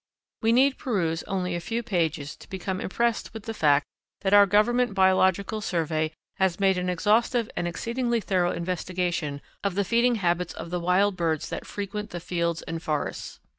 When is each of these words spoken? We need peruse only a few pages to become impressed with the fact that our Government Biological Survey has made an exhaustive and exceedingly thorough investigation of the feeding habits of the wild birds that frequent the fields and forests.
We 0.41 0.51
need 0.51 0.79
peruse 0.79 1.21
only 1.27 1.53
a 1.53 1.59
few 1.59 1.83
pages 1.83 2.35
to 2.37 2.49
become 2.49 2.81
impressed 2.81 3.35
with 3.35 3.43
the 3.43 3.53
fact 3.53 3.85
that 4.21 4.33
our 4.33 4.47
Government 4.47 4.95
Biological 4.95 5.61
Survey 5.61 6.11
has 6.37 6.59
made 6.59 6.79
an 6.79 6.89
exhaustive 6.89 7.51
and 7.55 7.67
exceedingly 7.67 8.19
thorough 8.19 8.51
investigation 8.51 9.41
of 9.63 9.75
the 9.75 9.85
feeding 9.85 10.15
habits 10.15 10.55
of 10.55 10.71
the 10.71 10.79
wild 10.79 11.15
birds 11.15 11.49
that 11.49 11.67
frequent 11.67 12.09
the 12.09 12.19
fields 12.19 12.63
and 12.63 12.81
forests. 12.81 13.39